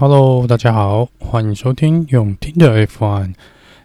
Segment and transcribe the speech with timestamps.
[0.00, 3.34] Hello，大家好，欢迎收听永听的 F1。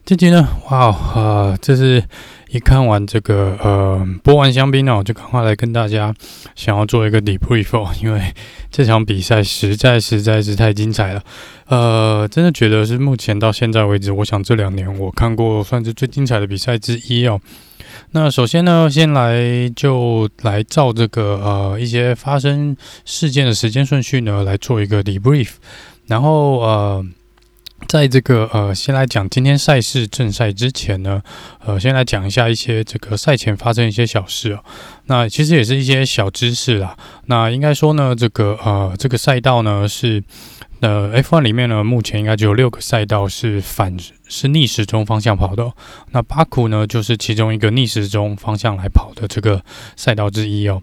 [0.05, 2.03] 这集呢，哇，呃，这是
[2.49, 6.13] 一看完这个呃播完香槟呢，我，就赶快来跟大家
[6.53, 8.31] 想要做一个 debrief，因为
[8.69, 11.23] 这场比赛实在实在是太精彩了，
[11.65, 17.41] 呃，真的觉得是目前到现在为止，我想这两年我看过算是最精彩的比赛之一哦。
[18.11, 25.53] 那首先呢，先来就来照这个呃一些发生事件的时间顺序呢来做一个 debrief。
[26.07, 27.05] 然后呃，
[27.87, 31.21] 在这个呃，先来讲今天赛事正赛之前呢，
[31.65, 34.59] 呃，先来讲一下一些这个赛前发生一些小事哦。
[35.05, 36.97] 那其实也是一些小知识啦。
[37.27, 40.21] 那应该说呢，这个呃，这个赛道呢是
[40.81, 45.71] 呃 F1 里面呢，目前应该只有六个赛道是反是逆时钟方向跑的。
[46.11, 49.63] 那巴库呢，就是其中一个逆时钟方向来跑的这个
[49.95, 50.81] 赛道之一哦。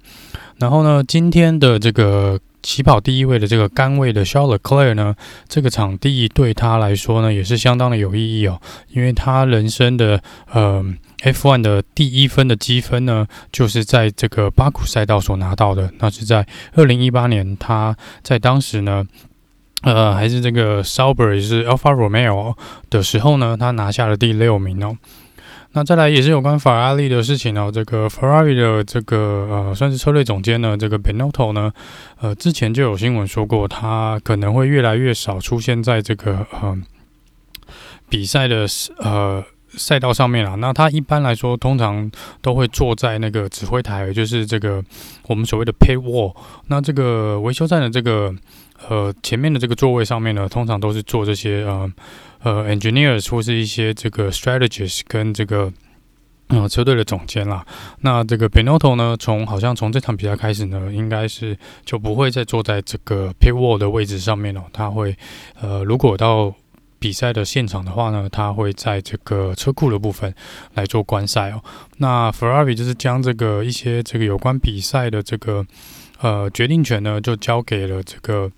[0.58, 2.40] 然后呢，今天的这个。
[2.62, 5.14] 起跑第一位的这个杆位的 Charles Leclerc 呢，
[5.48, 10.84] 这个场地对他来说呢也是相当的有意义哦，因为他人生的呃
[11.22, 15.92] F1 的第一分的积分呢，就是在这个巴库赛道所拿到的。
[15.98, 19.04] 那是在二零一八年，他在当时呢，
[19.82, 22.54] 呃还是这个 Sauber 也是 Alfa Romeo
[22.88, 24.96] 的时候呢，他拿下了第六名哦。
[25.72, 27.70] 那再来也是有关法拉利的事情哦。
[27.72, 31.72] 这个法拉利的这个呃，算是车队总监呢，这个 Benotto 呢，
[32.20, 36.76] 呃，之前就有新闻说过，他可能会越来越少出现在这个呃
[38.08, 38.66] 比赛的
[38.98, 40.56] 呃赛道上面了。
[40.56, 42.10] 那他一般来说，通常
[42.42, 44.82] 都会坐在那个指挥台，就是这个
[45.28, 46.34] 我们所谓的 pit wall。
[46.66, 48.34] 那这个维修站的这个
[48.88, 51.90] 呃前面的这个座位上面呢，通常都是做这些呃。
[52.42, 55.70] 呃，engineers 或是一些这个 strategists 跟这个
[56.46, 57.62] 呃车队的总监啦。
[58.00, 64.64] 那这个 Binotto 呢，从好像从这场比赛开始呢，应该是就不会再坐在这个 pit wall 的位置上面了。
[64.72, 65.14] 他会
[65.60, 66.54] 呃，如果到
[66.98, 70.34] 比赛的现场的话呢，他会在这个车库的部分
[70.72, 71.62] 来做观赛哦。
[71.98, 75.66] 那 Ferrari 就是将这个一些这个有关比赛的这个
[76.22, 78.50] 呃决定权呢，就交给了这个。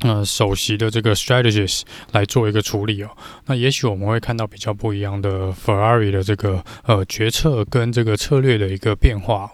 [0.00, 3.10] 呃，首席的这个 strategist 来做一个处理哦。
[3.46, 9.50] 那也许我们会看到比较不一样的 Ferrari 的这个呃决策跟这个策略的一个变化。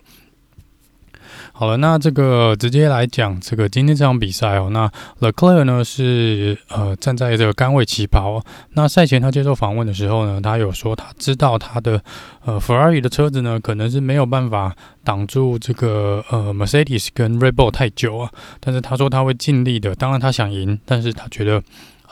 [1.58, 8.44] 好了，那这个直接来讲这个今天这场比赛哦，那 Leclerc 呢是呃站在这个杆位起跑。
[8.74, 12.02] 那赛前他接受访问的时候呢，他有说他知道他的
[12.44, 18.30] 呃 Ferrari 的车子呢可能是没有办法挡住这个呃 Mercedes 跟 Red Bull 太久啊，
[18.60, 19.94] 但是他说他会尽力的。
[19.94, 21.62] 当然他想赢，但是他觉得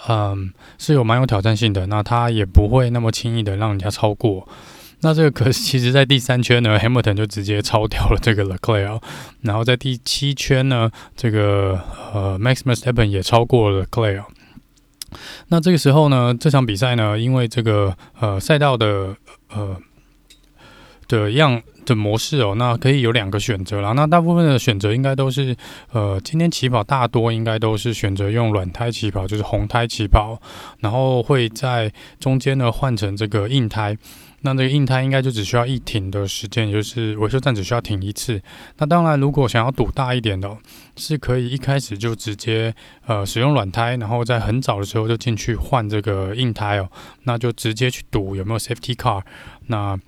[0.09, 1.87] 嗯、是有蛮有挑战性的。
[1.87, 4.49] 那他也不会那么轻易的让人家超过。
[5.05, 9.03] 那这个可是，其实在第三圈呢，Hamilton 就直接超掉了这个 Leclerc，
[9.43, 11.79] 然后在第七圈呢，这个
[12.15, 14.25] 呃 Max Verstappen 也超过了 Leclerc。
[15.49, 19.15] 那这个时候呢，这场比赛呢，因为这个呃赛道的
[19.51, 19.77] 呃
[21.07, 23.93] 的样的模式哦，那可以有两个选择啦。
[23.93, 25.55] 那大部分的选择应该都是
[25.93, 30.41] 呃今天起跑大多应该都是选择用软胎起跑，就是红胎起跑，
[30.81, 33.99] 然后会在中间呢换成这个硬胎。
[34.45, 38.41] 那这个硬胎应该就只需要一停的时间，就是维修站只需要停一次。
[38.77, 40.55] 那当然，如果想要赌大一点的，
[40.97, 42.75] 是可以一开始就直接
[43.07, 46.91] 呃使用软胎，然后在很早的时候就进去换这个硬胎哦。
[47.23, 49.23] 那就直接去赌有没有 safety car。
[49.69, 49.99] 那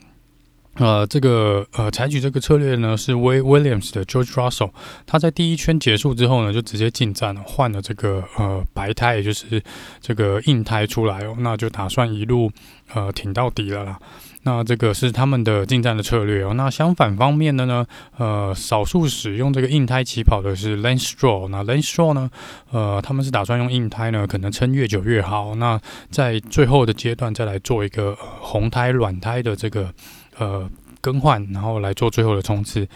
[0.78, 4.70] 呃这个呃采取这个策略呢是威 Williams 的 George Russell，
[5.06, 9.62] 他在第一圈结束之后呢就直接进站了，换了这个呃白胎，也就是
[10.00, 11.34] 这个硬胎出来哦。
[11.38, 12.50] 那就打算一路
[12.94, 13.98] 呃挺到底了啦。
[14.42, 16.54] 那这个是他们的进站的策略哦。
[16.54, 17.84] 那相反方面的呢，
[18.16, 21.48] 呃，少数使用这个硬胎起跑的是 Lance Stroll。
[21.48, 22.30] 那 Lance Stroll 呢，
[22.70, 25.56] 呃，他们是打算用硬胎呢，可能撑越久越好。
[25.56, 29.92] 那在最后的阶段再来做一个、呃、红胎、软胎的这个
[30.38, 30.68] 呃
[31.00, 32.88] 更换，然后来做最后的冲刺。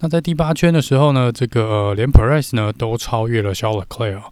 [0.00, 4.22] 那在第八圈的时候呢，这个、呃、连 Perez 呢都超越了 Charles Leclerc。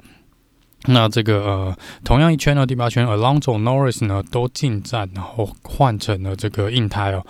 [0.86, 7.24] 那这个呃，同样一圈呢，第八圈，Alonso Norris 呢都进站，然后换成了这个硬胎哦。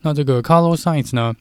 [0.00, 1.34] 那这个 Carlos Sainz 呢，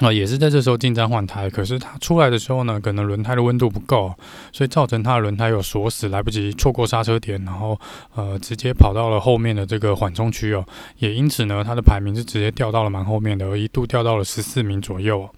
[0.00, 4.12] 啊、也是在这时候进站换胎，可是他出来的时候呢，可能轮胎的温度不够，
[4.52, 7.78] 所以造成他的轮胎有锁死，来不及错过刹车点，然后
[8.14, 10.64] 呃，直接跑到了后面的这个缓冲区哦。
[10.98, 15.30] 也因此呢，他的排名是直接掉到了蛮后面的，而一度掉到了十四名左右。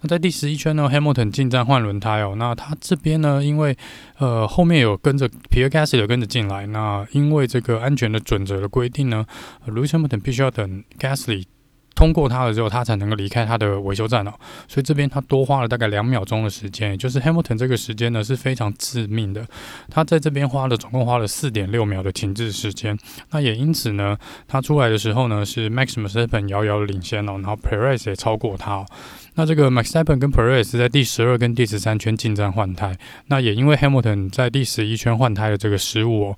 [0.00, 2.34] 那在第十一圈呢，Hamilton 进站换轮胎哦。
[2.36, 3.74] 那他这边呢，因为
[4.18, 9.24] 呃后面有跟着 Pierre Gasly 跟着进来，那因为这个安全的准则的规定呢
[9.66, 11.44] ，Lewis Hamilton 必须要等 Gasly
[11.96, 14.32] 通过他了之后，他才能够离开他的维修站哦。
[14.68, 19.44] 所以这边他多花了大概两秒钟的时间，也就是 Hamilton 这个时间呢是非常致命的。
[19.90, 22.96] 他在这边花了总共花了四点六秒的停滞时间。
[23.30, 24.16] 那也因此呢，
[24.46, 28.84] 他出来的时候呢是 Max Verstappen 遥遥领先哦，然后 Perez 也超过他。
[29.34, 32.94] 那这个 Max Verstappen 跟 Perez 在第十二跟第十三圈进站换胎。
[33.28, 36.36] 那也因为 Hamilton 在第十一圈换胎的这个失误哦，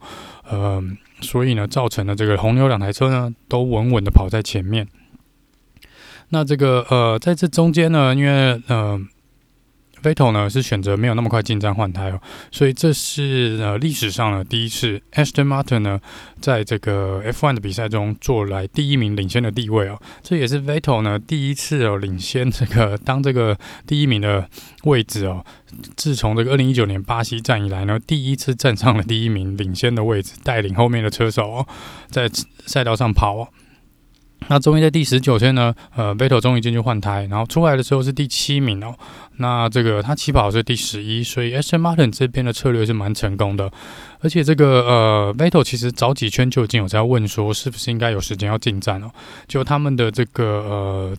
[0.48, 0.82] 呃，
[1.20, 4.86] 所以呢造成了这个红牛两台车呢都稳稳的跑在前面。
[6.30, 9.00] 那这个呃，在这中间呢，因为呃
[10.02, 12.20] ，Vettel 呢是选择没有那么快进站换胎哦，
[12.52, 15.98] 所以这是呃历史上呢第一次，Aston Martin 呢
[16.40, 24.48] 在这个 F1 的比赛中做来第一名领先的地位哦，这也是 Vettel 呢第一次哦领先这个当这个第一名的
[24.84, 25.44] 位置哦，
[25.96, 31.66] 自从这个二零一九年巴西站以来呢，第一次站上了第一名领先的位置，带领后面的车手哦
[32.10, 32.30] 在
[32.66, 33.48] 赛道上跑哦。
[34.46, 38.94] 那终于在第十九圈呢，呃，Veto 终于进去换胎，然后出来的时候是第七名哦。
[39.38, 41.76] 那这个他起跑是第十一，所以 S.
[41.76, 43.70] Martin 这边的策略是蛮成功的。
[44.20, 49.10] 而且这个呃，Veto 其实早几圈就已经有在问说，是不是应该有时间要进站哦？
[49.46, 51.16] 就他们的这个呃。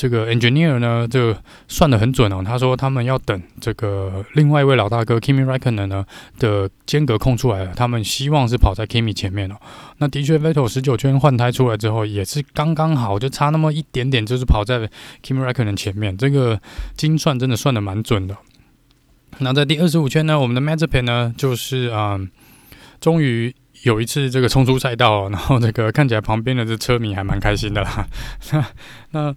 [0.00, 2.42] 这个 engineer 呢，这个算得很准哦。
[2.42, 6.06] 他说他们要等这个另外一位老大哥 Kimi Räikkönen 呢
[6.38, 9.56] 的间隔空出来了，他们希望是跑在 Kimi 前面哦。
[9.98, 14.88] 那的确，Vettel 十九圈换胎出来之后，也是刚刚好，就差那么一点点，就是跑在
[15.22, 16.16] Kimi Räikkönen 前面。
[16.16, 16.58] 这个
[16.96, 18.34] 精算真的算得蛮准的。
[19.40, 22.30] 那在第二十五圈呢，我们的 Mazepin 呢，就是啊、嗯，
[23.02, 28.06] 终于有一次这个冲出赛道，然后这个看起来旁边的这车迷还蛮开心的啦。
[29.12, 29.34] 那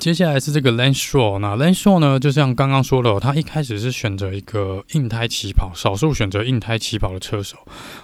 [0.00, 7.58] 接下来是这个 Lance Stroll，那 Lance Stroll 呢，就像刚刚说的，他一开始是选择一个硬胎起跑，少数选择硬胎起跑的车手。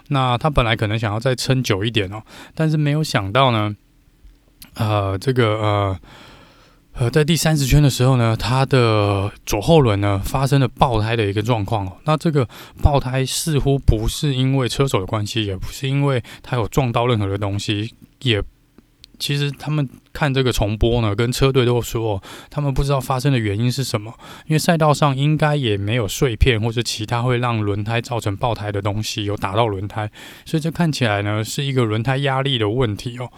[0.09, 2.23] 那他本来可能想要再撑久一点哦，
[2.55, 3.75] 但是没有想到呢，
[4.75, 6.01] 呃，这个呃
[6.93, 11.97] 呃，在第三十圈的时候呢，他的左后轮呢发生了爆胎的一个状况哦。
[12.05, 12.47] 那这个
[12.83, 18.43] 爆胎似乎不是因为车手的关系，也不是因为他有撞到任何的东西，也。
[19.21, 19.89] 其实他们
[20.19, 22.21] 看这个重播呢，跟车队都说，
[22.51, 24.13] 他们不知道发生的原因是什么，
[24.49, 30.11] 因为赛道上应该也没有碎片或者其他会让轮胎造成爆胎的东西有打到轮胎，
[30.45, 33.31] 所以这看起来呢是一个轮胎压力的问题哦。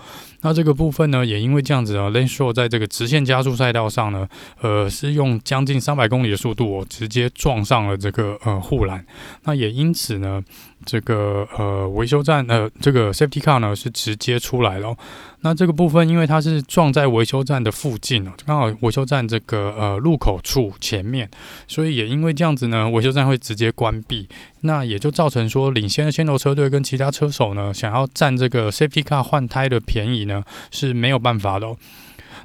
[0.43, 4.26] 那这个部分呢，也因为这样子啊，Lance Stroll 在这个直线加速赛道上呢，
[4.62, 9.05] 呃，是用将近三百公里的速度哦，直接撞上了这个呃护栏，
[9.44, 10.43] 那也因此呢。
[10.87, 14.97] 这个呃维修站呃这个 safety car 呢是直接出来了，
[15.41, 21.29] 那这个部分因为它是撞在维修站的附近哦，刚好维修站这个呃路口处前面，
[21.67, 24.29] 所以也因为这样子呢，维修站会直接关闭，
[24.61, 31.77] 那也就造成说领先的先头车队跟其他车手呢想要占这个 safety car 换胎的便宜呢是没有办法的，哦。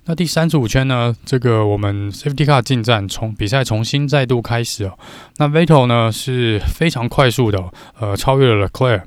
[0.06, 4.98] 那第三十五圈呢，这个我们 Safety Car 进站，从比赛重新再度开始哦。
[5.38, 7.63] 那 Vettel 呢是非常快速的，
[8.00, 9.04] 呃，超越了 Leclaire。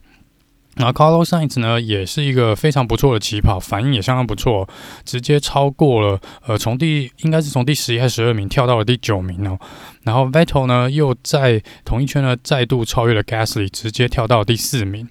[0.79, 4.67] 然后 Carlos Sainz 呢也是一个非常不错的起跑，反应也相当不错，
[5.05, 9.59] 直接超过了，呃，从第应该是从第十一还是十二名跳到了第九名哦。
[10.05, 15.09] 然后 Vettel 呢又在同一圈呢再度超越了 Gasly，直接跳到了第四名。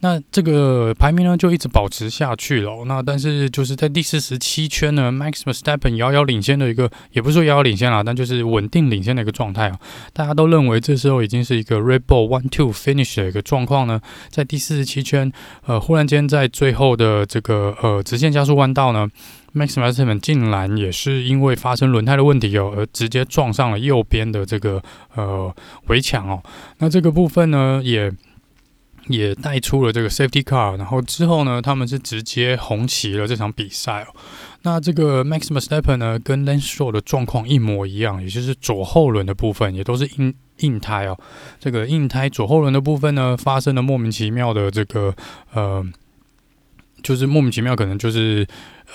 [0.00, 2.84] 那这个排名呢就一直保持下去了。
[2.86, 9.78] 那但是就是在第四十七圈呢，Max Verstappen 遥遥领先的一个，也不是说遥遥领先啦，但就是稳定领先的一个状态啊。
[10.12, 14.00] 大家都认为这时候已经是一个 Red Bull One Two Finish 的一个状况呢。
[14.28, 15.32] 在第四十七圈，
[15.64, 19.08] 呃，忽然间在最后的这个呃直线加速弯道呢
[19.54, 24.82] ，Max Verstappen 竟然也是因为发生轮胎的问题哦，而直接撞上了右边的这个
[25.14, 25.54] 呃
[25.86, 26.42] 围墙哦。
[26.78, 28.12] 那这个部分呢也。
[29.08, 34.06] 也带出了这个 safety car，然后之后呢，他们是直接红旗了这场比赛哦。
[34.62, 41.18] 那这个 Max Verstappen 呢，跟 Lance Stroll 的状况一模一样，也就是左后轮的部分也都是硬硬胎哦。
[41.60, 45.14] 这个硬胎左后轮的部分呢，发生了莫名其妙的这个
[45.52, 45.84] 呃，
[47.02, 48.46] 就是莫名其妙，可能就是。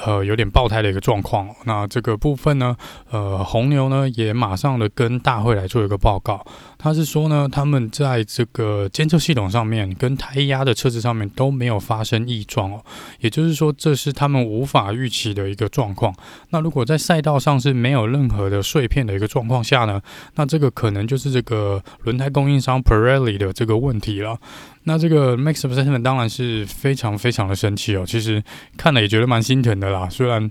[0.06, 1.50] 呃，有点爆胎的一个状况。
[1.66, 2.76] 那这个部分呢，
[3.10, 6.46] 呃，红牛呢也马上的跟大会来做一个报告。
[6.78, 12.84] 他是说呢，他们在这个监测系统上面跟胎压的测试上面都没有发生异状哦。
[13.20, 16.12] 也就是说，这是他们无法预期的一个状况。
[16.50, 20.02] 那如果在赛道上是没有任何的碎片的一个状况下呢，
[20.36, 24.40] 那这个可能就是这个轮胎供应商 Pirelli 的这个问题了。
[24.86, 28.04] 那这个 Max Verstappen 当然是非常非常的生气哦。
[28.04, 28.44] 其实
[28.76, 30.08] 看了也觉得蛮心疼的啦。
[30.08, 30.50] 虽然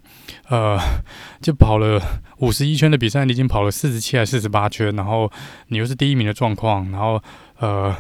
[0.49, 0.77] 呃，
[1.41, 2.03] 就跑了
[2.39, 5.31] 五十一圈的比赛，你已经跑了四十七还是四十八圈，然后
[5.69, 7.23] 你又是第一名的状况，然后
[7.61, 7.97] 呃，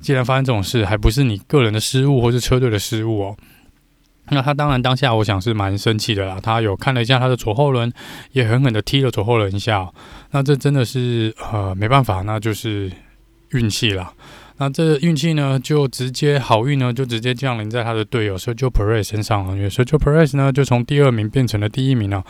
[0.00, 3.36] 既然发生这种事，还不是你个人的失误或是车队的失误哦。
[4.30, 7.90] 那他当然当下我想是蛮生气的啦，他有看了一下他的左后轮，
[8.32, 9.90] 也狠狠的踢了左后轮一下。
[10.32, 12.92] 那这真的是呃没办法，那就是
[13.52, 14.12] 运气啦。
[14.60, 19.56] 那这运气呢，就直接好运呢，就直接降临在他的队友 Sergio Perez 身上了。
[19.56, 22.24] 因为 Sergio Perez 呢，就从第二名变成了第一名了。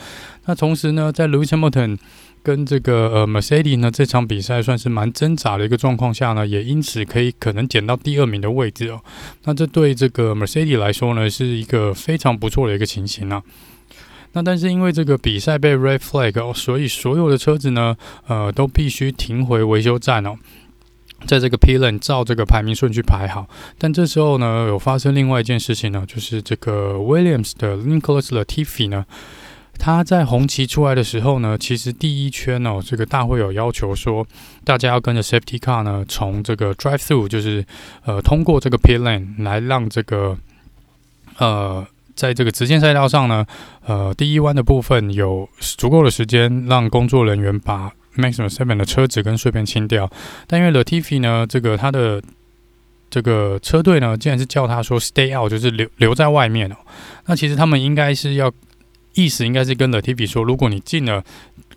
[0.45, 1.99] 那同时呢，在 Lewis Hamilton
[2.43, 9.01] 跟这个呃 Mercedes 呢这场比赛算是蛮挣扎的一个状况下呢，也因此可以可能捡到第二名的位置哦。
[9.45, 13.43] 那这对这个 Mercedes 来说呢，是一个非常不错的一个情形啊。
[14.35, 20.37] 那但是因为这个比赛被 Red Flag 哦，所以所有的车子呢，呃，都必须停回维修站哦。
[21.27, 29.05] 在这个 p i l o n 照这个排名顺序排好，但这时候呢，有发生另外一件事情呢，就是这个 Williams 的 Nicholas Latifi 呢，
[29.79, 34.27] 他在红旗出来的时候呢，其实第一圈哦，这个大会有要求说，
[34.65, 37.67] 大家要跟着 Safety Car 呢，从这个 Drive Through，就是
[38.05, 40.39] 呃通过这个 p i l o n 来让这个
[41.39, 43.45] 呃在这个直线赛道上呢，
[43.87, 50.11] 呃第一弯的部分有足够的时间让工作人员把 Max Verstappen 的车子跟碎片清掉，
[50.47, 52.23] 但因为 Latifi 呢，这个他的
[53.09, 56.77] 这个车队呢，竟然是叫他说 Stay out，就是留留在外面哦。
[57.27, 58.53] 那其实他们应该是要
[59.15, 61.25] 意思应该是跟 Latifi 说，如果你进了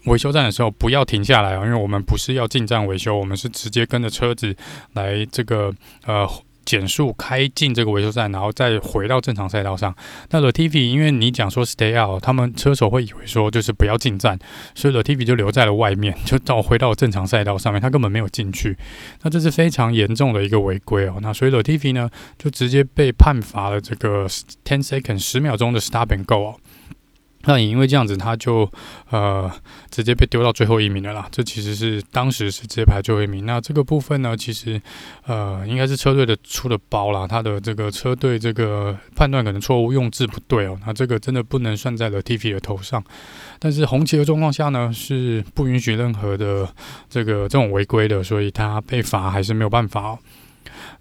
[0.05, 4.55] 维修站的时候，不要停下来啊，因为我们不是要进站维修，我们是直接跟着车子
[4.93, 5.73] 来这个
[6.05, 6.27] 呃。
[6.65, 9.95] 减速开进这个维修站，然后再回到正常赛道上。
[10.29, 14.37] 那 Latifi 因为你讲说 stay out，他们车手会以为说就是不要进站，
[14.75, 18.77] 所以 Latifi 就留在了外面，就到回到正常赛道上面，他根本没有进去。
[19.23, 21.17] 那这是非常严重的一个违规哦。
[21.21, 24.27] 那所以 Latifi 呢，就直接被判罚了这个
[24.63, 26.55] ten second 十秒钟的 stop and go 哦。
[27.45, 28.69] 那也因为这样子，他就
[29.09, 29.51] 呃
[29.89, 31.27] 直接被丢到最后一名了啦。
[31.31, 33.45] 这其实是当时是直接排最后一名。
[33.45, 34.81] 那这个部分呢，其实
[35.25, 37.27] 呃应该是车队的出的包啦。
[37.27, 40.79] 他的这个车队这个判断可能错误，用字不对哦。
[40.85, 43.03] 那这个真的不能算在了 TV 的头上。
[43.59, 46.67] 但是红旗的状况下呢，是不允许任何的
[47.09, 50.19] 这个这种违规的，所以他被罚还是没有办法哦。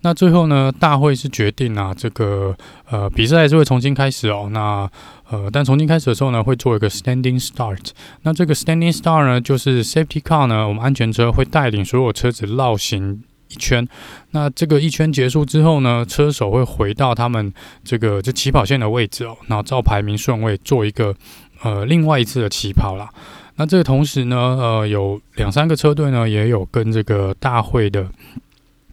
[0.02, 2.56] 那最后呢，大会是决定啊，这个
[2.88, 4.48] 呃比赛还是会重新开始哦。
[4.50, 4.90] 那
[5.28, 7.90] 呃，但重新开始的时候呢，会做一个 standing start。
[8.22, 13.86] 那这个 standing start 呢，就是 safety car 呢，我们安全车会带领所有车子绕行一圈。
[14.30, 17.52] 那这个一圈结束之后呢，车手会回到他们
[17.84, 21.14] 这个这起跑线的位置哦，然后照排名顺位做一个
[21.62, 23.08] 呃另外一次的起跑啦。
[23.56, 28.08] 那这个同时呢，呃，有两三个车队呢，也有跟这个大会的。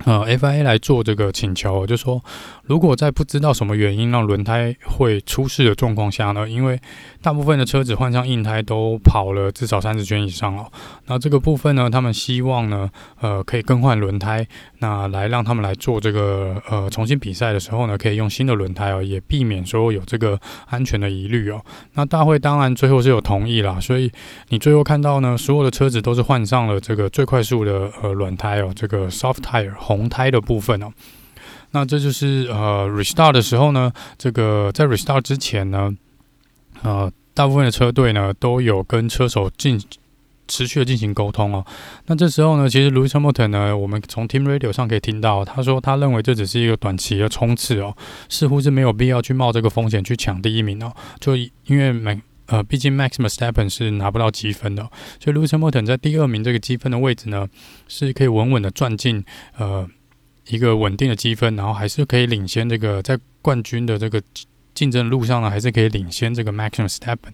[0.08, 2.24] 呃，FIA 来做这个请求，就说
[2.64, 6.80] 如果在不知道什么原因让轮胎会出事的状况下呢，因为
[7.28, 10.66] 大部分的车子换上硬胎都跑了至少三十圈以上了，
[11.08, 14.48] 那这个部分呢，他们希望呢，呃，可以更换轮胎，
[14.80, 21.62] 那来让他们来做这个呃重新比赛的时候呢，可以用新的轮胎哦，也避免说有这个安全的疑虑哦。
[21.96, 24.10] 那大会当然最后是有同意啦，所以
[24.48, 29.74] 你最后看到呢，所有的车子都是换上了这个最快速的呃软胎哦，这个 soft tire。
[29.78, 30.94] 红胎的部分哦，
[31.72, 35.92] 那这就是呃 restart 的时候呢，这个在 restart 之前呢，
[36.84, 39.82] 呃，大部分的车队呢都有跟车手进
[40.48, 41.66] 持续的进行沟通哦。
[42.06, 47.96] 那这时候呢，其实 Lewis Hamilton 呢，我们从 Team Radio 上可以听到，他说他认为这只是一个短期的冲刺哦，
[48.30, 50.94] 似乎是没有必要去冒这个风险去抢第一名哦。
[51.20, 57.46] 就因为每呃，毕竟 Max Verstappen 是拿不到积分的，所以 Lewis Hamilton 在第二名这个积分的位置呢，
[57.90, 59.22] 是可以稳稳的赚进
[59.58, 59.86] 呃
[60.48, 64.24] 一个稳定的积分，然后还是可以领先这个在冠军的这个
[64.78, 67.34] 竞争路上呢，还是可以领先这个 Max Verstappen。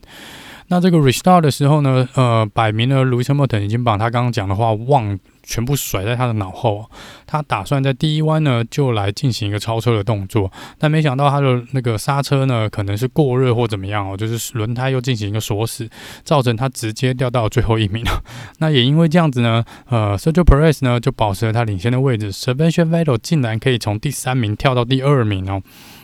[0.68, 6.90] 那这个 restart 的时候呢，呃，摆明了 Lewis Hamilton 已经把他刚刚讲的话忘，全部甩在他的脑后。
[7.28, 15.88] 他打算在第一弯呢就来进行一个超车的动作，但没想到他的那个刹车呢可能是过热或怎么样哦，就是轮胎又进行一个锁死，
[16.24, 18.02] 造成他直接掉到最后一名。
[18.60, 25.62] 那也因为这样子呢，呃，Sergio Perez 呢就保持了他领先的位置，Sebastian Vettel 竟然可以从第三名跳到第二名哦，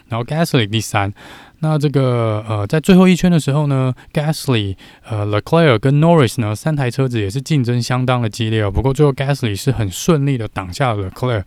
[0.10, 1.14] 然后 Gasly 第三。
[1.62, 4.78] 那这个呃，在最后一圈的时候呢，Gasly、
[5.10, 8.72] 呃、Leclerc 跟 Norris 呢三台车子也是竞争相当的激烈哦。
[8.72, 11.44] 不过最后 Gasly 是很顺利的挡下了 Leclerc，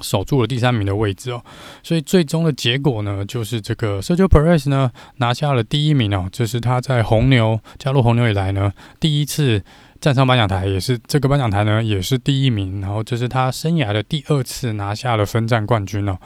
[0.00, 1.42] 守住了第三名的位置哦。
[1.82, 6.28] 所以最终的结果呢，就是这个 Sergio Perez 呢拿下了第一名哦。
[6.30, 9.60] 这是他在红牛加入红牛以来呢第一次
[10.00, 12.80] 站上颁奖台，也是这个颁奖台呢也是第一名。
[12.80, 16.16] 然后这是他生涯的第二次拿下了分站冠军哦。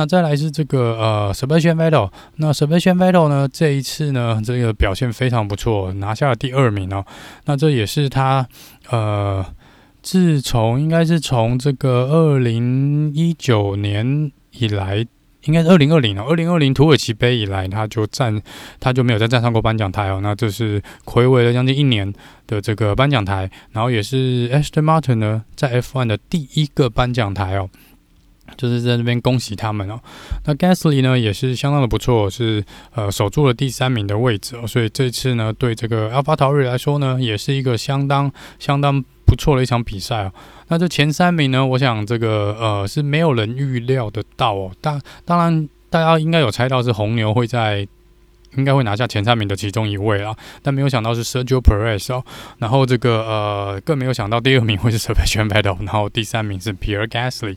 [0.00, 2.10] 那再来是这个呃，Sebastian Vettel。
[2.36, 7.04] 那 Sebastian Vettel 呢，这一次呢，这个表现非常不错，拿下了第二名哦。
[7.44, 8.48] 那这也是他
[8.88, 9.44] 呃，
[10.00, 15.06] 自从应该是从这个二零一九年以来
[15.42, 18.40] 应该是二零二零哦，二零二零土耳其杯以来，他就站，
[18.78, 20.20] 他就没有再站上过颁奖台哦。
[20.22, 22.10] 那这是睽违了将近一年
[22.46, 27.68] 的这个颁奖台，然后也是 Aston Martin 呢在 F1 的第一个颁奖台哦，
[28.56, 30.00] 就是在那边恭喜他们哦。
[30.44, 32.64] 那 Gasly 呢也是相当的不错，是
[32.94, 40.32] 呃守住了第三名的位置哦，所以这次呢对这个 AlphaTauri 来说呢，也是一个相当相当不错的一场比赛哦。
[40.68, 41.66] 那这前三名呢？
[41.66, 44.70] 我想这个呃是没有人预料得到哦。
[44.80, 47.86] 当当然，大家应该有猜到是红牛会在
[48.56, 52.24] 应该会拿下前三名的其中一位啊，但没有想到是 Sergio Perez 哦。
[52.58, 57.56] 然后这个呃更没有想到第二名会是 Sebastian Vettel，然后第三名是 Pierre Gasly。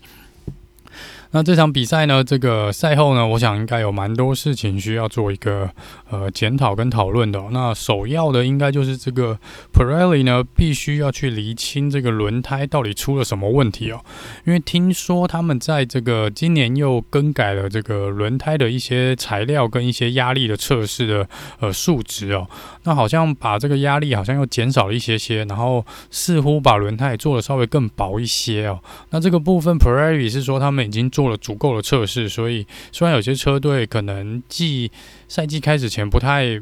[1.35, 5.67] 那这场比赛呢，这个赛后呢，我想应该有蛮多事情需要做一个
[6.11, 7.43] 呃检讨跟讨论的。
[7.49, 9.39] 那首要的应该就是这个
[9.73, 13.99] Pirelli 呢，必须要去厘清这个轮胎到底出了什么问题哦。
[14.45, 21.27] 因为听说他们在这个今年又更改了这个轮胎的一些材料跟一些压力的测试的
[21.59, 22.47] 呃数值哦。
[22.83, 28.79] 那好像把这个压力好像又减少了一些些，然后似乎把轮胎做的稍微更薄一些哦。
[29.09, 31.22] 那这个部分 Pirelli 是说他们已经做。
[31.23, 34.91] 做了足够的测试，所以虽然有些车队可能季
[35.29, 36.61] 赛季开始前不太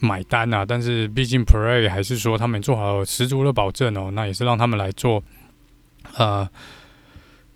[0.00, 5.24] 买单啊，但是毕竟 Pirelli 还是说他们做好十足的保证哦，那也是让他们来做，
[6.18, 6.46] 呃，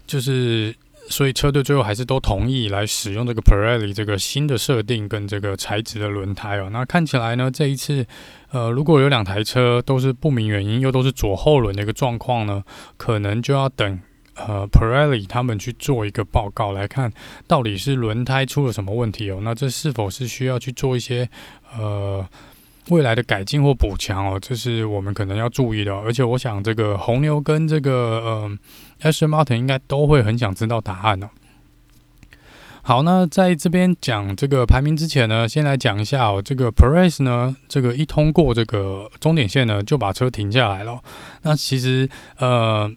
[0.06, 0.74] 就是
[1.10, 6.70] 所以车队最后还是都同意来使用这个 Pirelli 这个新的设定跟这个材质的轮胎哦。
[6.72, 8.06] 那看起来呢，这一次
[8.50, 12.64] 呃，如果有两台车都是不明原因又都是左后轮的一个状况呢，
[12.96, 14.00] 可能就要等。
[14.36, 17.10] 呃，Pirelli 他们去做一个报告来看，
[17.46, 19.40] 到底是轮胎出了什么问题哦？
[19.42, 21.26] 那这是否是需要去做一些
[21.74, 22.22] 呃
[22.90, 24.38] 未来的改进或补强哦？
[24.38, 25.94] 这是我们可能要注意的。
[25.94, 28.20] 而且我想，这个红牛跟这个
[29.00, 31.30] 呃 Aston Martin 应该都会很想知道答案哦。
[32.82, 41.00] 好，那在这边讲这个排名之前呢，先来讲一下哦，这个 Perez 呢，这个一通过这个终点线呢，就把车停下来了。
[41.40, 42.92] 那其实呃。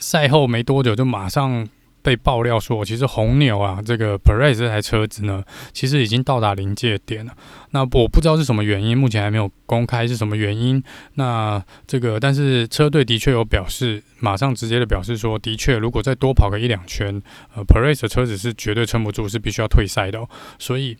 [0.00, 1.68] 赛后没多久，就马上
[2.02, 7.32] 被爆料说，其实红牛啊，这个 Perez 这台车子呢，其实已经到达临界点了。
[7.72, 10.82] 那我不知道是什么原因，目前还没有公开是什么原因。
[11.14, 17.22] 那这个，但是车队的确有表示，马上直接的表示说，的确，如果再多跑个一两圈，
[17.54, 20.28] 呃，Perez 的车子是绝对撑不住，是必须要退赛的哦。
[20.58, 20.96] 所以。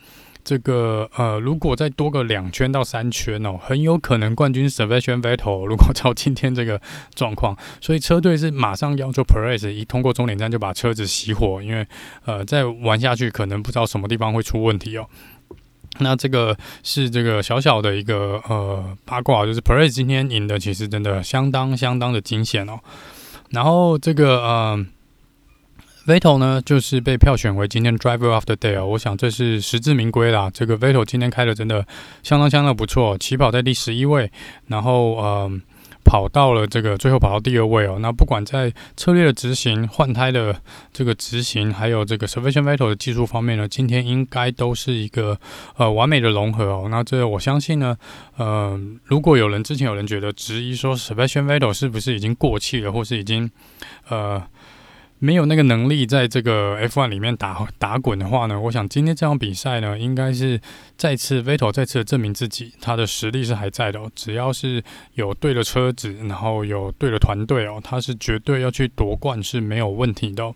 [0.50, 5.64] 这个呃，如果再多个两圈到三圈哦，很有可能冠军 Sebastian Vettel。
[5.64, 6.80] 如果照今天这个
[7.14, 11.86] 状况，所以车队是马上要求 Perez 一通过终点站就把车子熄火，因为
[12.24, 15.06] 呃再玩下去可能不知道什么地方会出问题哦。
[16.00, 22.80] 那这个是这个小小的一个呃八卦，就是 Perez 今天赢的其实真的相当相当的惊险哦。
[23.50, 24.84] 然后这个呃。
[26.10, 30.50] Vettel 呢，就是被票选为今天 Driver of the Day 哦，我想这是实至名归啦。
[30.52, 31.86] 这个 Vettel 今天开的真的
[32.24, 34.28] 相当相当不错，起跑在第十一位，
[34.66, 35.48] 然后呃
[36.04, 37.98] 跑到了这个最后跑到第二位哦。
[38.00, 40.60] 那不管在策略的执行、换胎的
[40.92, 45.38] 这个执行，还有这个 Sebastian Vettel 的技术方面呢，今天应该都是一个
[45.76, 46.88] 呃完美的融合哦。
[46.90, 47.96] 那这我相信呢，
[48.36, 53.48] 呃，如果有人之前有人觉得质疑说 Sebastian Vettel 是不是已经过气了，或是已经
[54.08, 54.42] 呃。
[55.22, 60.58] 没有那个能力在这个 F1 里面打打滚的话呢，我想今天这场比赛呢，应该是
[60.96, 64.10] 再次 Vettel 再次的证明自己，他的实力是还在的哦。
[64.14, 64.82] 只要是
[65.14, 70.54] 有对的车子，然后有对的团队哦，他是绝对要去夺冠是没有问题的。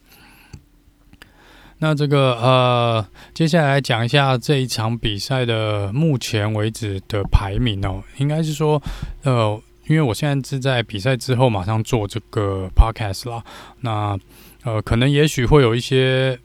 [1.80, 8.82] 那这个呃，接下来讲一下这一场比赛的目前为止的排名哦，应该是说
[9.24, 13.44] 呃，因为我现在是在比赛之后马上做这个 Podcast 啦，
[13.82, 14.18] 那。
[14.64, 16.38] 呃，可能也许会有一些，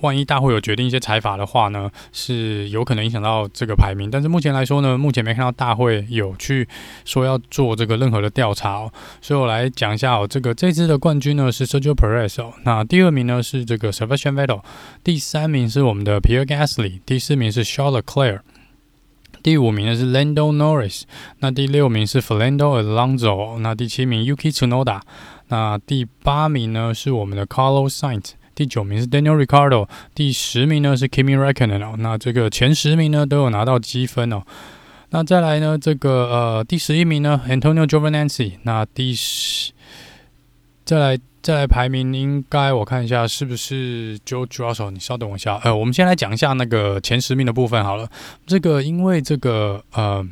[0.00, 4.10] 万一大会有决定一些裁罚的话呢，是有可能影响到这个排名。
[4.10, 6.66] 但是目前来说呢，目前没看到大会有去
[7.04, 8.92] 说要做这个任何的调查哦。
[9.20, 14.62] 所以我来讲一下哦，这个这次的冠军呢是 Sergio Perez 哦，那第二名呢是这个 Sebastian Vettel，
[15.04, 18.40] 第三名是我们的 Pierre Gasly，第四名是 Charles Leclerc，
[19.42, 21.02] 第五名呢是 Lando Norris，
[21.38, 25.02] 那第六名是 Fernando Alonso，那第七名 Yuki Tsunoda。
[25.50, 31.96] 那第八名呢是我们的 Carlos Sainz，第九名是 Daniel Ricardo，第十名呢是 Kimi Räikkönen。
[31.96, 34.42] 那这个前十名呢都有拿到积分哦。
[35.10, 38.58] 那再来呢，这个呃第十一名呢 Antonio Giovinazzi。
[38.62, 39.72] 那第十，
[40.84, 45.56] 再来再来排名，应该我看一下是不是 George r u s s e l 你稍等我一下。
[45.64, 48.08] 呃，我们先来讲一下那个前十名的部分好了。
[48.46, 50.24] 这个因为这个呃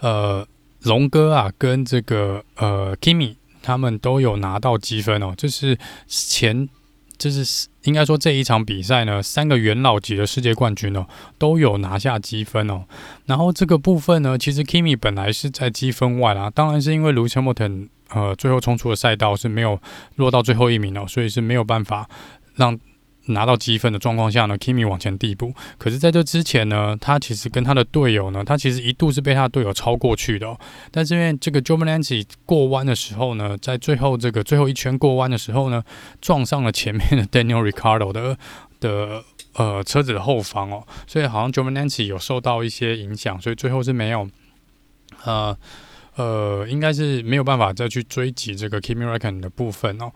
[0.00, 0.46] 呃
[0.84, 3.36] 龙哥啊跟这个呃 Kimi。
[3.62, 6.68] 他们都有拿到积分哦，这是前
[7.16, 11.06] 就是应该说这一场比赛呢，三个元老级的世界冠军哦，
[11.38, 12.84] 都有拿下积分哦。
[13.26, 19.80] 然后这个部分呢，其实 Kimi 本来是在积分外啦，当然是因为卢乔莫腾呃最后冲出的赛道是没有
[20.16, 22.08] 落到最后一名哦，所以是没有办法
[22.56, 22.78] 让。
[23.26, 25.54] 拿到积分的状况下呢，Kimi 往前递补。
[25.78, 30.56] 可是在这之前呢，他其实跟他的队友呢，他其实一度是被他的队友超过去的。
[30.90, 35.82] 但是因为这个 Giovinazzi 过弯的时候呢，在最后这个最后一圈过弯的时候呢，
[36.20, 38.36] 撞上了前面的 Daniel r i c a r d o 的
[38.80, 39.22] 的
[39.54, 44.28] 呃车子的后方哦，所以好像 Giovinazzi 有受到一些影响，所以最后是没有
[45.24, 45.56] 呃
[46.16, 50.10] 呃，应该是没有办法再去追击这个 Kimi richen 的部分哦。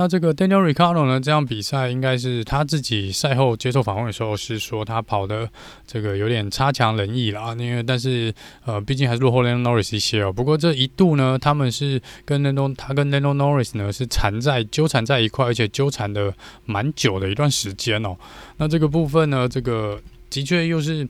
[0.00, 1.20] 那这个 Daniel Ricardo 呢？
[1.20, 5.50] 这场比赛应该是他自己赛后接受访问的时候是说他跑的
[5.88, 8.32] 这个有点差强人意啦，因为但是
[8.64, 10.32] 呃，毕竟还是落后 Lando Norris 一些哦。
[10.32, 16.32] 不过这一度呢，他们是跟 Lando 他跟 Lando Norris 呢是缠在纠缠在一块，而且纠缠的
[16.64, 18.16] 蛮久的一段时间哦。
[18.58, 21.08] 那这个部分呢，这个的确又是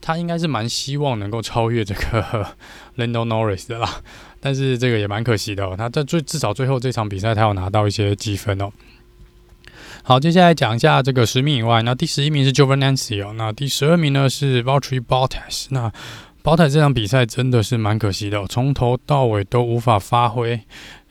[0.00, 2.46] 他应该是蛮希望能够超越这个
[2.96, 4.00] Lando Norris 的啦。
[4.44, 8.72] 但是这个也蛮可惜的哦，他在最至少最后这场比赛，他有拿到一些积分哦。
[10.02, 15.66] 好，接下来讲一下这个十名以外，那第十一名是 Jovanancy 哦，那第十二名呢是 Valtteri Bottas。
[15.70, 15.92] 那
[16.42, 20.60] Bottas 这场比赛真的是蛮可惜的哦，从头到尾都无法发挥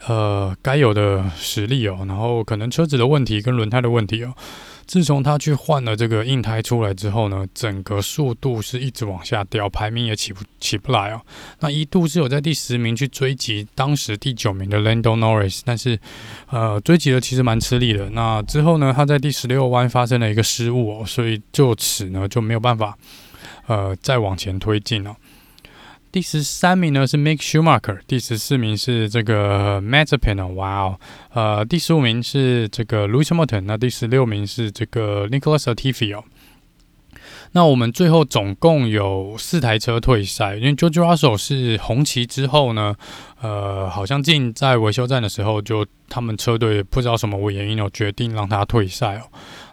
[0.08, 4.34] 呃该有的实力哦，然后可能车子的问题跟轮胎的问题哦。
[4.86, 11.22] 自从他去换了这个硬胎出来之后呢，整个速度是一直往下掉，排名也起不起不来哦。
[11.60, 16.00] 那一度是有在第十名去追击当时第九名的 Lando Norris，但是
[16.50, 18.10] 呃追击的其实蛮吃力的。
[18.10, 22.98] 那之后呢，他在第十六弯发生了一个失误哦，所以就此呢就没有办法
[23.68, 25.16] 呃再往前推进了。
[26.12, 31.00] 第十三名呢是 Mick Schumacher，第十四名是这个 Mazepin 哇哦，
[31.34, 36.24] 呃，第十五名是这个 Lewis Hamilton，那第十六名是这个 Nicholas Latifi 哦。
[37.54, 42.94] 那我们最后总共有四台车退赛，因为 George Russell 是红旗之后呢，
[43.42, 49.24] 呃，好像进在维修站的时候，就他们车队不知道什么原因哦，决定让他退赛哦。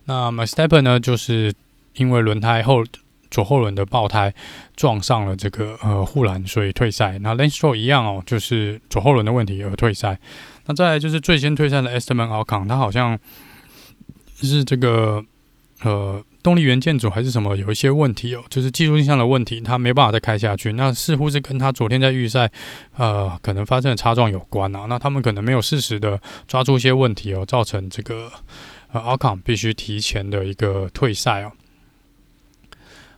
[0.05, 1.53] 那 Verstappen 呢，就是
[1.95, 2.85] 因为轮胎后。
[3.31, 4.33] 左后轮的爆胎
[4.77, 7.19] 撞上了这个呃护栏，所以退赛。
[7.21, 10.19] 那 Lanchow 一样哦，就是左后轮的问题而退赛。
[10.67, 13.19] 那再来就是最先退赛的 Esteban Ocon，他好像
[14.41, 15.25] 是这个
[15.83, 20.73] 呃动力元件组还是什么有一些问题哦，就是技术性上的问题，他没办法再开下去。
[20.75, 22.51] 那似乎是跟他昨天在预赛
[22.97, 24.87] 呃可能发生的擦撞有关啊。
[24.89, 28.31] 那他们可能没有适时的抓住一些问题哦，造成这个
[28.93, 31.53] 呃 Ocon 必须提前的一个退赛哦。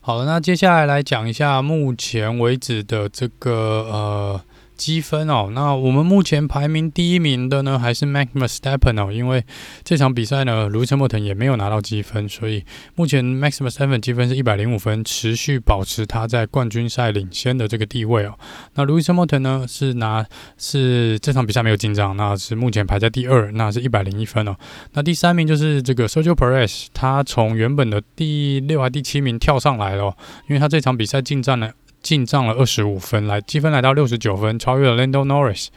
[0.00, 3.50] 好了，那接下来来讲一下目前为止的这个
[3.90, 4.40] 呃。
[4.80, 9.44] 积分哦，那我们目前排名第一名的呢，还是 Max Verstappen 哦，因为
[9.84, 12.64] 这场比赛呢，Lewis Hamilton 也没有拿到积分，所以
[12.94, 18.32] 目前 Max Verstappen 积分是一百零五分，持续保持他在冠军赛领先的这个地位哦。
[18.76, 20.24] 那 Lewis Hamilton 呢是拿
[20.56, 24.56] 是这场比赛没有进账，那是目前排在第二，那是一百零一分哦。
[24.94, 30.16] 那第三名就是这个 Sergio Perez，他从原本的第六还第七名跳上来了哦，
[30.48, 31.70] 因为他这场比赛进账了。
[32.10, 35.68] 进账了二十五分，来积分来到六十九分，超越了 Lando Norris。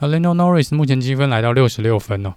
[0.00, 2.34] 那 Lando Norris 目前积分来到六十六分哦。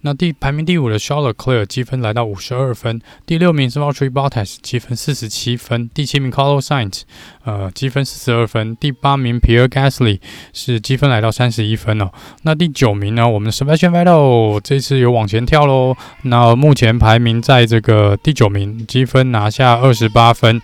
[0.00, 7.02] 那第排名第五的 Charles Leclerc 积分来到五十二分，第六名是 Valtteri Bottas 积分四十七分，第七名 Carlos Sainz
[7.44, 10.18] 呃积分四十二分，第八名 Pierre Gasly
[10.52, 12.10] 是积分来到三十一分哦。
[12.42, 15.96] 那第九名呢，我们的 Sebastian Vettel 这次有往前跳喽。
[16.22, 20.60] 那目前排名在这个第九名，积分拿下二十八分。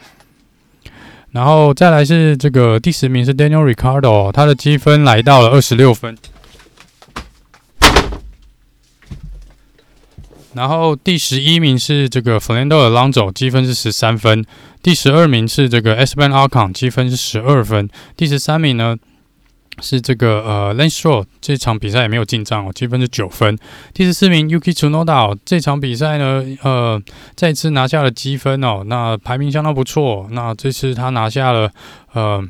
[1.33, 6.17] 然后再来是这个第十名是 Daniel Ricardo，他的积分来到了二十六分。
[10.55, 14.45] 然后第十一名是这个 Fernando Alonso，积分是十三分。
[14.83, 17.89] 第十二名是这个 s b e n Alcon，积分是十二分。
[18.17, 18.97] 第十三名呢？
[19.81, 23.59] 是这个呃 lane shaw 这场比赛也没有进账哦，积分是九分。
[23.93, 27.03] 第十四名 uki Tsunoda 这场比赛呢，呃，
[27.35, 30.29] 再次拿下了积分哦，那排名相当不错。
[30.31, 31.71] 那这次他拿下了
[32.13, 32.47] 呃。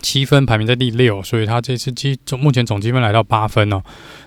[0.00, 3.82] 七分排名在第六，所以他这次积总目前总积分来到八分哦。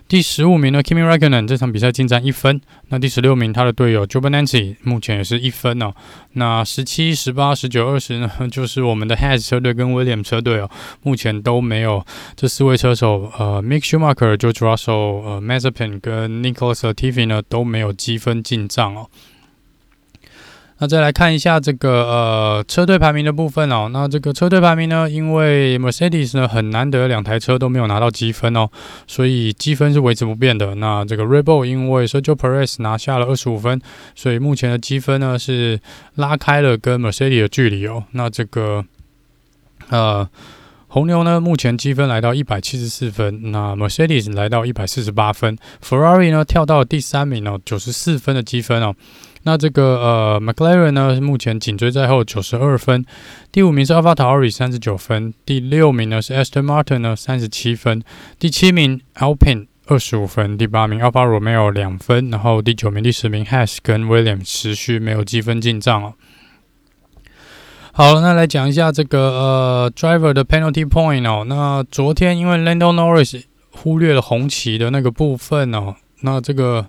[0.07, 2.62] 第十五名呢，Kimi Raikkonen 这场比赛进账一分。
[2.89, 5.93] 那第十六名他的队友 Giovinazzi 目前也是一分哦。
[6.33, 10.69] 那十七、十八、十九、二十呢， 就是我们的 Has 车队跟 William 车队哦，
[11.01, 12.05] 目前都没有
[12.36, 19.09] 这四位车手呃，Mick Schumacher、George Russell、呃，Mazepin 跟 Nicholas Latifi 呢都没有积分进账哦。
[20.84, 23.88] 那再来看一下这个呃车队排名的部分哦。
[23.93, 28.67] 那这个车队排名呢，因为 Mercedes 呢很难得两台车都没有拿到积分哦，
[29.08, 30.76] 所以积分是维持不变的。
[30.76, 33.80] 那这个 Rebel 因为 Sergio Perez 拿下了二十五分，
[34.13, 35.80] 所以目前的积分呢是
[36.15, 38.04] 拉开了跟 Mercedes 的距离哦。
[38.12, 38.84] 那这个
[39.88, 40.28] 呃。
[40.89, 48.93] 红牛呢，目前积分来到一百七十四分，那 Mercedes 来到一百四十八分，Ferrari 呢跳到了第三名哦，九十四分的积分哦。
[49.43, 53.06] 那这个呃 McLaren 呢，目前紧追在后，九十二分。
[53.51, 58.01] 第五名是 AlphaTauri 三十九分，第六名呢是 Aston Martin 呢三十七分，
[58.39, 66.13] 第七名 Alpine 二十五分，第八名 Alfa Romeo 两分，然后第九名、第十名 Hass 跟 William 持续没有积分进账哦。
[67.91, 71.43] 好，那来讲一下这个呃，driver 的 penalty point 哦。
[71.47, 76.88] 那昨天因为 Lando Norris 忽略了红旗的那个部分哦，那这个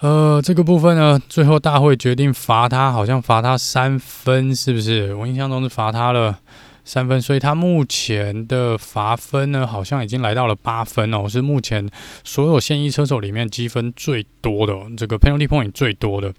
[0.00, 5.14] 呃这个部分呢，最后大会决定罚他，好像罚他三分，是不是？
[5.14, 6.38] 我印象中是罚他了
[6.84, 11.88] 三分，所以他目前的罚分呢，好像已经来到了八分哦，是目前
[12.24, 16.32] 所有现役车手里面积分最多的，这个 penalty point 最多的。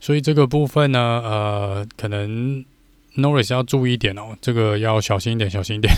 [0.00, 2.64] 所以这个部分呢，呃，可能。
[3.16, 5.92] Norris 要注意一点哦，这个要小心一点，小心一点。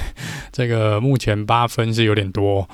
[0.50, 2.66] 这个目前八分是有点多。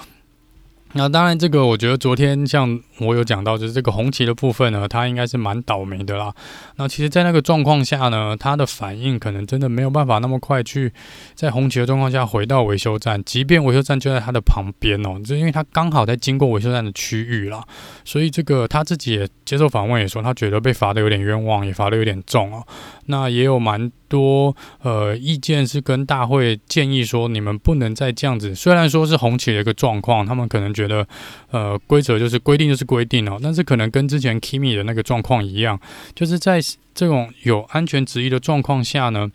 [0.93, 6.35] 那当然，这个我觉得昨天像我有讲到，就是这个红旗的部分呢，他应该是蛮倒霉的啦。
[6.77, 10.93] 那其实，在那个状况下呢，他的反应可能真的没有办法那么快去
[11.35, 17.63] 在红旗的状况下回到维修站，即便维修站就在他的旁边哦，就因为他刚好在经过维修站的区域啦，
[18.05, 22.67] 所以这个他自己也接受访问也说，他觉得被罚的有点冤枉，也罚的有点重哦。
[23.07, 28.55] 那也有蛮多呃意见是跟大会建议说，你们不能再这样子。
[28.55, 31.07] 虽然说是红旗的一个状况，他们可能觉得
[31.51, 35.79] 呃规则就是规定就是规定哦，但是可能跟之前 Kimi 的那个状况一样，
[36.15, 36.61] 就是在
[36.95, 39.29] 这种有安全质疑的状况下呢。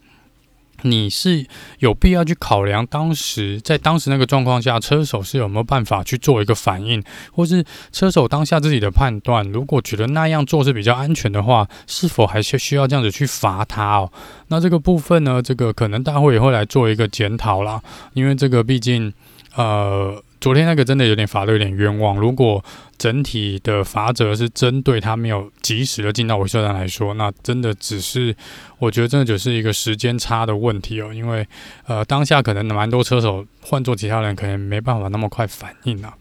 [0.83, 1.45] 你是
[1.77, 14.11] 有必要去考量当时在当时那个状况下，车手是有没有办法去做一个反应，或是车手当下自己的判断，如果觉得那样做是比较安全的话，是否还是需要这样子去罚他哦？
[14.47, 17.79] 那这个部分呢，这个可能大会也会来做一个检讨啦，
[18.13, 19.13] 因为这个毕竟
[19.55, 20.19] 呃。
[20.41, 22.17] 昨天那个真的有点罚的有点冤枉。
[22.17, 22.63] 如果
[22.97, 28.35] 整体的罚则是针对他没有及时的进到维修站来说，那真的只是
[28.79, 31.13] 我觉得真的只是一个时间差的问题哦。
[31.13, 31.47] 因为
[31.85, 36.11] 呃当下可能蛮多车手换做其他人可能没办法那么快反应啊。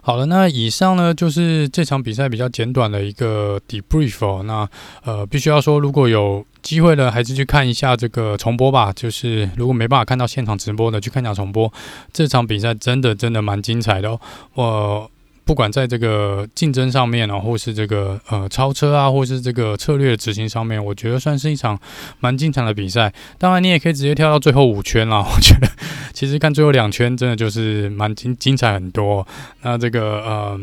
[0.00, 4.42] 好了，那以上呢就是这场比赛比较简短的一个 debrief 哦。
[4.44, 4.68] 那
[5.04, 8.92] 呃，必须要说，如果有机会呢，还是去看一下这个重播吧。
[8.92, 11.72] 就是如果没办法看到现场直播的，去看一下重播。
[12.12, 14.20] 这场比赛真的真的蛮精彩的哦。
[14.54, 15.10] 我。
[15.46, 21.78] 不管在这个竞争上面啊，或是这个呃超车啊，或是这个策略执行上面，我觉得算是一场
[22.18, 23.14] 蛮精彩的比赛。
[23.38, 25.18] 当然，你也可以直接跳到最后五圈啦。
[25.22, 25.68] 我觉得
[26.12, 29.24] 其实看最后两圈，真的就是蛮精精彩很多。
[29.62, 30.60] 那这个呃，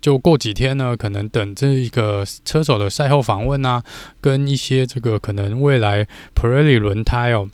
[0.00, 3.82] 就过几天呢，可能等这一个车手的赛后访问啊，
[4.18, 7.46] 跟一些这个可能未来 p r e l l i 轮胎哦，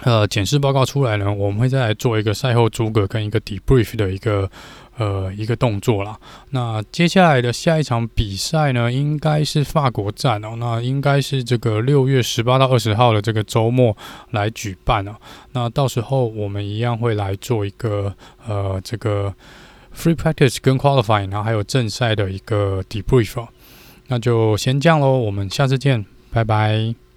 [0.00, 4.50] 呃检视报告出来呢，我们会再来做一个赛后诸葛跟一个 debrief 的一个。
[4.98, 6.18] 呃，一个动作啦。
[6.50, 10.54] 那接下来的下一场比赛呢，应该是法国站哦。
[10.58, 13.96] 那应该是这个六月十八到二十号的这个周末
[14.30, 15.16] 来举办哦。
[15.52, 18.14] 那到时候我们一样会来做一个
[18.46, 19.34] 呃这个
[19.96, 23.48] free practice 跟 qualifying，然后还有正赛的一个 debrief 哦。
[24.08, 27.11] 那就先这样喽，我们下次见，拜拜。